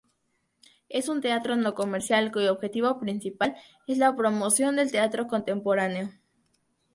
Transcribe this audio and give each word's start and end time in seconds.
Es 0.89 1.09
un 1.09 1.21
teatro 1.21 1.55
no 1.55 1.75
comercial, 1.75 2.31
cuyo 2.31 2.51
objetivo 2.53 2.99
principal 2.99 3.55
es 3.85 3.99
la 3.99 4.15
promoción 4.15 4.77
del 4.77 4.91
teatro 4.91 5.27
contemporáneo. 5.27 6.09